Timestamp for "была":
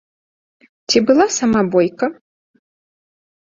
1.09-1.27